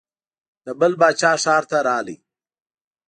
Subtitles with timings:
[0.65, 2.17] د بل باچا ښار ته راغی.